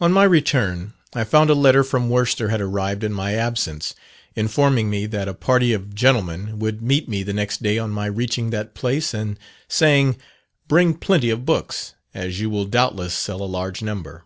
[0.00, 3.94] On my return, I found a letter from Worcester had arrived in my absence,
[4.34, 8.06] informing me that a party of gentlemen would meet me the next day on my
[8.06, 9.38] reaching that place; and
[9.68, 10.16] saying,
[10.66, 14.24] "Bring plenty of books, as you will doubtless sell a large number."